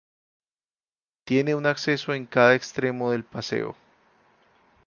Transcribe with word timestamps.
Tiene 1.25 1.53
un 1.53 1.67
acceso 1.67 2.15
en 2.15 2.25
cada 2.25 2.55
extremo 2.55 3.11
del 3.11 3.23
paseo. 3.23 3.75